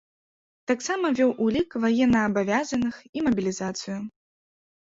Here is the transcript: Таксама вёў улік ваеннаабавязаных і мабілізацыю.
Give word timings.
Таксама 0.69 1.11
вёў 1.19 1.31
улік 1.47 1.77
ваеннаабавязаных 1.83 2.95
і 3.17 3.27
мабілізацыю. 3.29 3.99